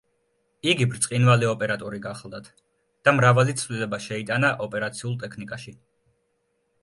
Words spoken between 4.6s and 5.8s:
ოპერაციულ ტექნიკაში.